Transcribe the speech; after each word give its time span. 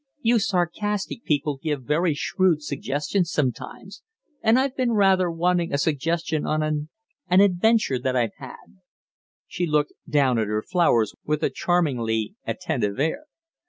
"You 0.23 0.39
sarcastic 0.39 1.23
people 1.25 1.59
give 1.61 1.83
very 1.83 2.15
shrewd 2.15 2.63
suggestions 2.63 3.31
sometimes, 3.31 4.01
and 4.41 4.57
I've 4.57 4.75
been 4.75 4.93
rather 4.93 5.29
wanting 5.29 5.71
a 5.71 5.77
suggestion 5.77 6.43
on 6.43 6.63
an 6.63 6.89
an 7.27 7.39
adventure 7.39 7.99
that 7.99 8.15
I've 8.15 8.33
had." 8.39 8.79
She 9.45 9.67
looked 9.67 9.93
down 10.09 10.39
at 10.39 10.47
her 10.47 10.63
flowers 10.63 11.13
with 11.23 11.43
a 11.43 11.51
charmingly 11.51 12.33
attentive 12.47 12.99
air. 12.99 13.25